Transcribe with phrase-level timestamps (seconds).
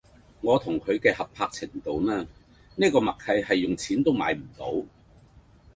[0.41, 2.25] 我同佢嘅合拍程度呢
[2.75, 4.83] 呢個默契係用錢都買唔到